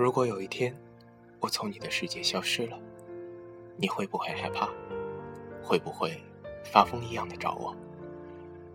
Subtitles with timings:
[0.00, 0.74] 如果有一天
[1.40, 2.80] 我从你的世界消失了，
[3.76, 4.66] 你会不会害怕？
[5.62, 6.18] 会不会
[6.64, 7.76] 发疯一样的找我？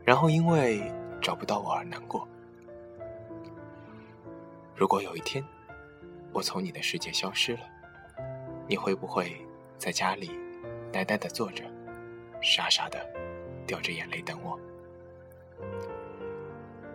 [0.03, 0.79] 然后因为
[1.19, 2.27] 找不到我而难过？
[4.75, 5.43] 如果有一天
[6.32, 7.61] 我从你的世界消失了，
[8.68, 9.36] 你会不会
[9.79, 10.29] 在家里
[10.92, 11.64] 呆呆的坐着，
[12.39, 13.04] 傻傻的
[13.65, 14.60] 掉着眼泪等我？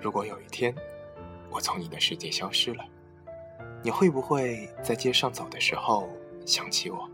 [0.01, 0.73] 如果有一天
[1.51, 2.85] 我从你的世界消失了，
[3.83, 6.07] 你会不会在街上走的时候
[6.45, 7.09] 想起我，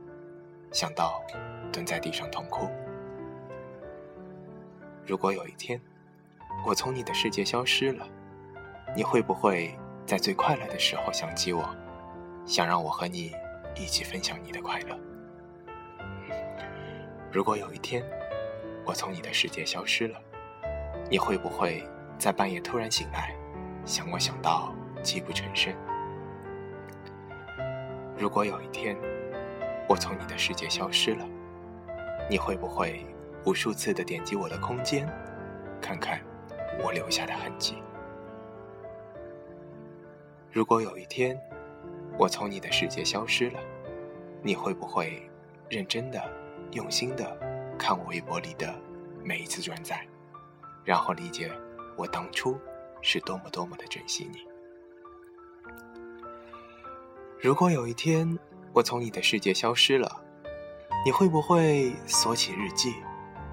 [0.72, 1.22] 想到
[1.72, 2.68] 蹲在地上痛哭？
[5.06, 5.80] 如果有一天
[6.66, 8.04] 我从你的世界消失了，
[8.96, 11.64] 你会不会在最快乐的时候想起我，
[12.44, 13.32] 想让我和你
[13.76, 14.98] 一起分享你的快乐？
[17.30, 18.02] 如果有一天
[18.84, 20.20] 我从你的世界消失了，
[21.08, 21.88] 你会不会
[22.18, 23.32] 在半夜突然醒来，
[23.84, 24.74] 想我想到
[25.04, 25.72] 泣不成声？
[28.18, 28.96] 如果有一天
[29.86, 31.28] 我从你的世界消失了，
[32.30, 33.04] 你会不会
[33.44, 35.06] 无数次的点击我的空间，
[35.82, 36.18] 看看
[36.82, 37.76] 我留下的痕迹？
[40.50, 41.38] 如果有一天
[42.18, 43.60] 我从你的世界消失了，
[44.42, 45.30] 你会不会
[45.68, 46.18] 认真的、
[46.72, 47.38] 用心的
[47.78, 48.74] 看我微博里的
[49.22, 50.06] 每一次转载，
[50.84, 51.52] 然后理解
[51.96, 52.58] 我当初
[53.02, 54.38] 是多么多么的珍惜你？
[57.38, 58.26] 如果有一天
[58.72, 60.10] 我从你的世界消失了，
[61.04, 62.94] 你会不会锁起日记，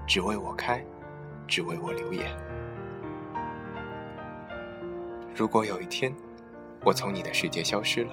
[0.06, 0.82] 只为我开，
[1.46, 2.34] 只为我留言？
[5.34, 6.10] 如果有一天
[6.82, 8.12] 我从你的世界消失了，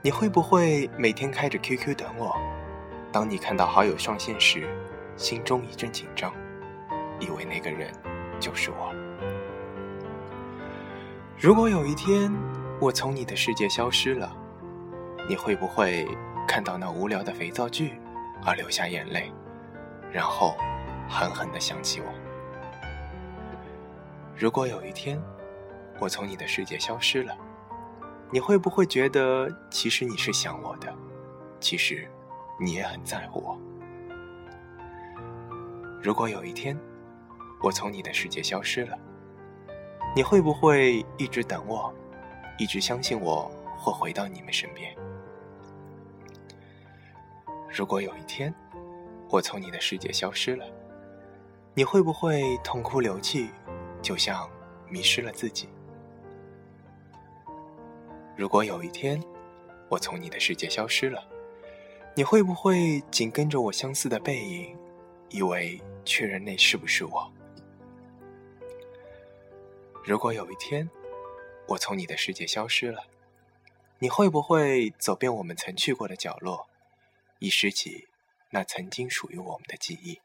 [0.00, 2.36] 你会不会每天开着 QQ 等我？
[3.10, 4.68] 当你看到好友上线时，
[5.16, 6.32] 心中一阵紧张，
[7.18, 7.92] 以为那个人
[8.38, 8.94] 就是我。
[11.36, 12.32] 如果有一天
[12.80, 14.32] 我从你的世界消失了，
[15.28, 16.08] 你会不会
[16.46, 18.00] 看到那无聊的肥皂剧
[18.46, 19.30] 而流下眼泪，
[20.10, 20.56] 然后
[21.06, 22.06] 狠狠地想起我？
[24.34, 25.20] 如果有一天
[26.00, 27.36] 我从你的世界消失了，
[28.30, 30.90] 你会不会觉得其实你是想我的，
[31.60, 32.10] 其实
[32.58, 33.58] 你也很在乎我？
[36.02, 36.78] 如果有一天
[37.60, 38.98] 我从你的世界消失了，
[40.16, 41.92] 你会不会一直等我，
[42.58, 44.96] 一直相信我会回到你们身边？
[47.70, 48.52] 如果有一天，
[49.28, 50.66] 我从你的世界消失了，
[51.74, 53.50] 你会不会痛哭流涕，
[54.02, 54.50] 就像
[54.88, 55.68] 迷失了自己？
[58.36, 59.22] 如果有一天，
[59.88, 61.22] 我从你的世界消失了，
[62.14, 64.76] 你会不会紧跟着我相似的背影，
[65.28, 67.30] 以为确认那是不是我？
[70.04, 70.88] 如果有一天，
[71.66, 73.04] 我从你的世界消失了，
[73.98, 76.66] 你会不会走遍我们曾去过的角落？
[77.38, 78.08] 遗失起
[78.50, 80.18] 那曾经属于我们的记忆。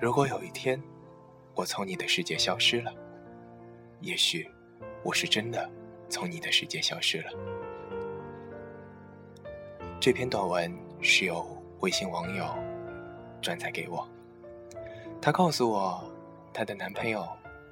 [0.00, 0.80] 如果有一天
[1.54, 2.92] 我从你的世界消失了，
[4.00, 4.48] 也许
[5.02, 5.70] 我是真的
[6.08, 7.32] 从你的世界消失了。
[10.00, 11.44] 这篇短文是由
[11.80, 12.46] 微信网友
[13.40, 14.06] 转载给我，
[15.22, 16.04] 他告诉我，
[16.52, 17.26] 她的男朋友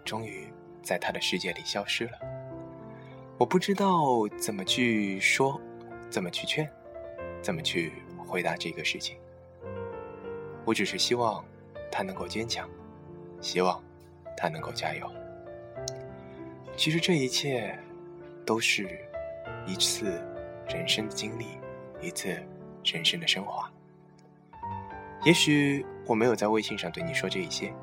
[0.04, 0.52] 终于
[0.82, 2.31] 在她的世界里消失了。
[3.42, 5.60] 我不知道怎么去说，
[6.08, 6.70] 怎么去劝，
[7.42, 9.18] 怎么去回答这个事情。
[10.64, 11.44] 我只是希望
[11.90, 12.70] 他能够坚强，
[13.40, 13.82] 希望
[14.36, 15.10] 他能够加油。
[16.76, 17.76] 其实这一切
[18.46, 18.88] 都是
[19.66, 20.22] 一次
[20.68, 21.46] 人生的经历，
[22.00, 22.28] 一次
[22.84, 23.68] 人生的升华。
[25.24, 27.74] 也许我没有在微信上对你说这一些，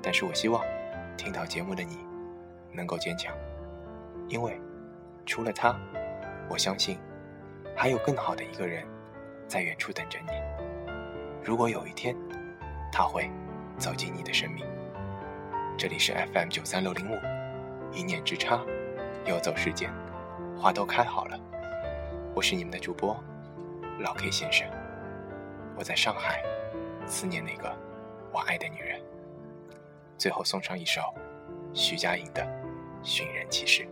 [0.00, 0.64] 但是我希望
[1.16, 1.98] 听到节目的你
[2.70, 3.36] 能够坚强，
[4.28, 4.56] 因为。
[5.26, 5.74] 除了他，
[6.48, 6.98] 我相信
[7.76, 8.86] 还有更好的一个人
[9.48, 10.32] 在远处等着你。
[11.42, 12.14] 如果有一天
[12.92, 13.30] 他会
[13.78, 14.64] 走进你的生命，
[15.76, 17.18] 这里是 FM 九三六零五，
[17.92, 18.60] 一念之差，
[19.26, 19.90] 游走时间，
[20.56, 21.38] 花都开好了。
[22.34, 23.16] 我是你们的主播
[24.00, 24.68] 老 K 先生，
[25.76, 26.42] 我在上海
[27.06, 27.74] 思念那个
[28.32, 29.00] 我爱的女人。
[30.16, 31.02] 最后送上一首
[31.72, 32.42] 徐佳莹的
[33.02, 33.82] 《寻人启事》。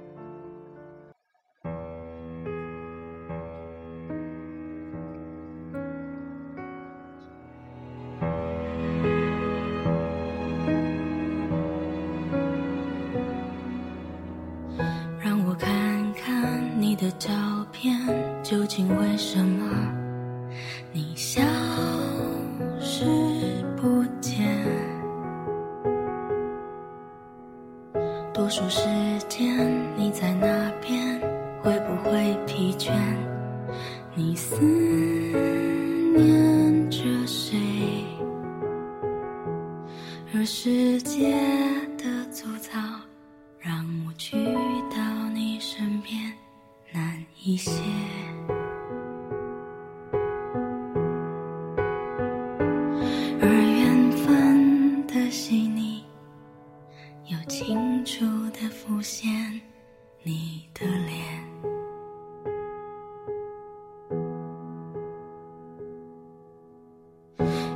[17.02, 17.32] 的照
[17.72, 17.98] 片
[18.44, 19.68] 究竟为什么
[20.92, 21.42] 你消
[22.78, 23.04] 失
[23.76, 24.64] 不见？
[28.32, 28.86] 多数时
[29.28, 31.20] 间，你在那边？
[31.60, 32.92] 会不会疲倦？
[34.14, 36.51] 你思念
[53.44, 56.04] 而缘分的细腻，
[57.26, 59.28] 又清楚地浮现
[60.22, 61.42] 你的脸。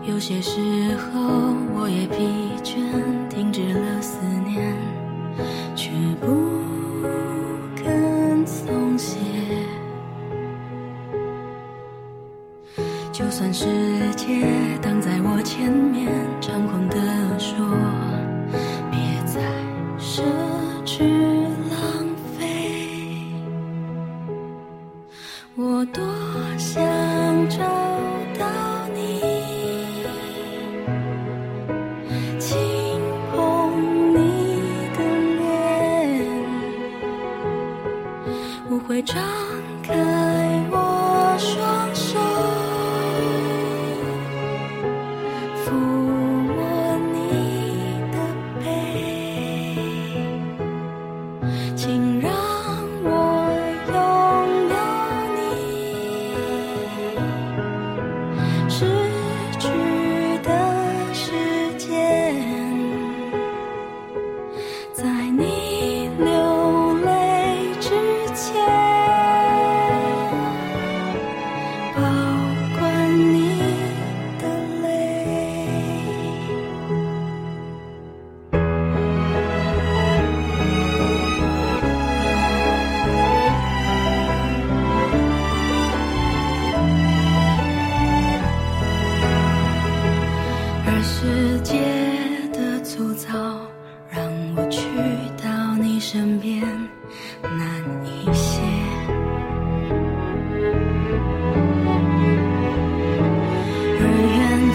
[0.04, 1.20] 有些时候，
[1.74, 2.16] 我也疲
[2.62, 2.78] 倦，
[3.28, 4.72] 停止了思念，
[5.74, 5.90] 却
[6.20, 6.45] 不
[13.36, 13.66] 就算世
[14.14, 14.48] 界
[14.80, 16.10] 挡在我前面，
[16.40, 16.96] 猖狂地
[17.38, 17.54] 说，
[18.90, 19.42] 别再
[19.98, 20.22] 奢
[20.86, 21.04] 侈
[21.68, 21.76] 浪
[22.38, 22.40] 费。
[25.54, 26.02] 我多
[26.56, 26.82] 想
[27.50, 27.58] 找
[28.38, 29.20] 到你，
[32.38, 32.56] 轻
[33.30, 33.36] 碰
[34.14, 34.16] 你
[34.96, 34.98] 的
[35.36, 36.24] 脸，
[38.70, 39.22] 我会张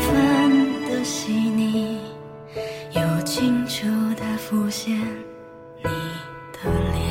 [0.02, 2.00] 分的细腻，
[2.94, 4.98] 又清楚的浮现
[5.84, 5.90] 你
[6.54, 6.60] 的
[6.94, 7.02] 脸。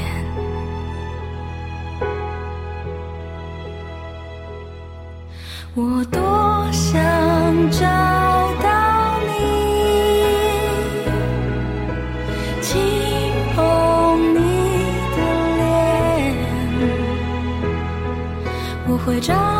[5.75, 7.01] 我多想
[7.71, 7.87] 找
[8.61, 8.69] 到
[9.21, 9.31] 你，
[12.61, 12.71] 轻
[13.55, 13.59] 碰
[14.35, 14.37] 你
[15.17, 15.19] 的
[15.57, 15.65] 脸，
[18.89, 19.60] 我会张